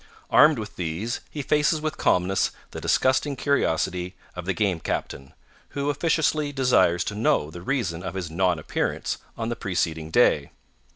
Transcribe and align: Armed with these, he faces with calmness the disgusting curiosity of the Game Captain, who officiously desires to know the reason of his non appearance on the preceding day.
Armed 0.31 0.57
with 0.57 0.77
these, 0.77 1.19
he 1.29 1.43
faces 1.43 1.79
with 1.79 1.95
calmness 1.99 2.49
the 2.71 2.81
disgusting 2.81 3.35
curiosity 3.35 4.15
of 4.35 4.45
the 4.47 4.53
Game 4.55 4.79
Captain, 4.79 5.31
who 5.77 5.91
officiously 5.91 6.51
desires 6.51 7.03
to 7.03 7.13
know 7.13 7.51
the 7.51 7.61
reason 7.61 8.01
of 8.01 8.15
his 8.15 8.31
non 8.31 8.57
appearance 8.57 9.19
on 9.37 9.49
the 9.49 9.55
preceding 9.55 10.09
day. 10.09 10.49